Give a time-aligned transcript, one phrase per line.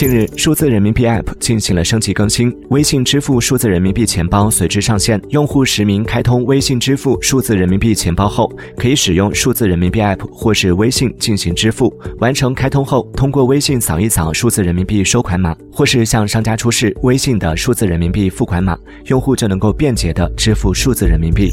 [0.00, 5.20] 近日数字人民币 app 进行了升级更新微信支付数字人民币钱包随之上线。
[5.28, 21.50] 用户实名开通微信支付数字人民币钱包后可以使用数字人民币 app 或是微信进行支付完成开通后通过微信扫一扫数字人民币收款码或是向商家出示微信的数字人民币付款码用户就能够便捷的支付数字人民币。